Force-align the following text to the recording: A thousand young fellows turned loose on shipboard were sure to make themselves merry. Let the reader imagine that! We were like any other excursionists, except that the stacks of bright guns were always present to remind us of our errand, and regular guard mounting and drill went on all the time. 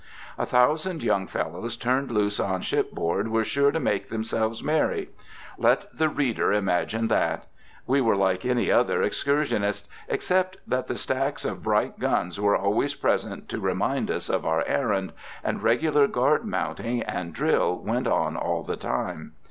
A 0.35 0.47
thousand 0.47 1.03
young 1.03 1.27
fellows 1.27 1.77
turned 1.77 2.09
loose 2.09 2.39
on 2.39 2.63
shipboard 2.63 3.27
were 3.27 3.43
sure 3.45 3.69
to 3.71 3.79
make 3.79 4.09
themselves 4.09 4.63
merry. 4.63 5.11
Let 5.59 5.95
the 5.95 6.09
reader 6.09 6.51
imagine 6.51 7.07
that! 7.09 7.45
We 7.85 8.01
were 8.01 8.15
like 8.15 8.43
any 8.43 8.71
other 8.71 9.03
excursionists, 9.03 9.87
except 10.07 10.57
that 10.65 10.87
the 10.87 10.95
stacks 10.95 11.45
of 11.45 11.61
bright 11.61 11.99
guns 11.99 12.41
were 12.41 12.55
always 12.57 12.95
present 12.95 13.47
to 13.49 13.59
remind 13.59 14.09
us 14.09 14.27
of 14.27 14.43
our 14.43 14.65
errand, 14.65 15.13
and 15.43 15.61
regular 15.61 16.07
guard 16.07 16.45
mounting 16.45 17.03
and 17.03 17.31
drill 17.31 17.77
went 17.77 18.07
on 18.07 18.35
all 18.35 18.63
the 18.63 18.77
time. 18.77 19.33